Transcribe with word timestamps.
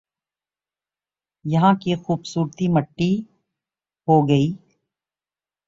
یہاں 1.45 1.73
کی 1.81 1.95
خوبصورتی 2.03 2.67
مٹی 2.67 3.11
ہو 4.07 4.21
گئی 4.27 4.47